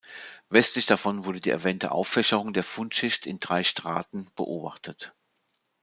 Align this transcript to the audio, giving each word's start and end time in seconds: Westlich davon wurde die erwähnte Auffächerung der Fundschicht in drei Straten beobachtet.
Westlich 0.49 0.87
davon 0.87 1.25
wurde 1.25 1.41
die 1.41 1.51
erwähnte 1.51 1.91
Auffächerung 1.91 2.53
der 2.53 2.63
Fundschicht 2.63 3.27
in 3.27 3.39
drei 3.39 3.63
Straten 3.63 4.27
beobachtet. 4.35 5.13